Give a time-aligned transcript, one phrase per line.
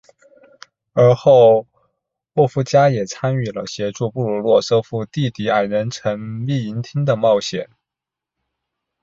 [0.93, 1.67] 而后
[2.33, 7.69] 沃夫加也参与了协助布鲁诺收复地底矮人城秘银厅的冒险。